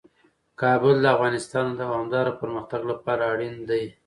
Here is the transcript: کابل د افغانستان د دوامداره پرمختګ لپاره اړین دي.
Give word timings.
کابل 0.61 0.95
د 1.01 1.05
افغانستان 1.15 1.65
د 1.71 1.75
دوامداره 1.81 2.31
پرمختګ 2.41 2.81
لپاره 2.91 3.23
اړین 3.33 3.55
دي. 3.69 3.83